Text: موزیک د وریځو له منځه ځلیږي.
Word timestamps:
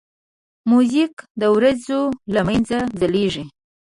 موزیک 0.69 1.13
د 1.39 1.41
وریځو 1.55 2.01
له 2.33 2.41
منځه 2.47 2.77
ځلیږي. 2.99 3.43